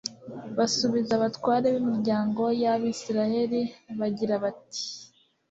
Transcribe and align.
basubiza 0.57 1.11
abatware 1.15 1.67
b'imiryango 1.73 2.43
y'abayisraheli, 2.61 3.61
bagira 3.99 4.35
bati 4.43 4.83